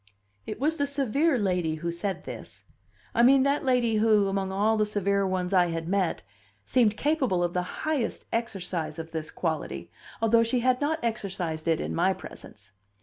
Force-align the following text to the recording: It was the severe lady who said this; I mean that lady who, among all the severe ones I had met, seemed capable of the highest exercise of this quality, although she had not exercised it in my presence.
It 0.47 0.59
was 0.59 0.77
the 0.77 0.87
severe 0.87 1.37
lady 1.37 1.75
who 1.75 1.91
said 1.91 2.23
this; 2.23 2.63
I 3.13 3.21
mean 3.21 3.43
that 3.43 3.63
lady 3.63 3.97
who, 3.97 4.29
among 4.29 4.51
all 4.51 4.75
the 4.75 4.83
severe 4.83 5.27
ones 5.27 5.53
I 5.53 5.67
had 5.67 5.87
met, 5.87 6.23
seemed 6.65 6.97
capable 6.97 7.43
of 7.43 7.53
the 7.53 7.85
highest 7.85 8.25
exercise 8.33 8.97
of 8.97 9.11
this 9.11 9.29
quality, 9.29 9.91
although 10.19 10.41
she 10.41 10.61
had 10.61 10.81
not 10.81 10.97
exercised 11.03 11.67
it 11.67 11.79
in 11.79 11.93
my 11.93 12.13
presence. 12.13 12.71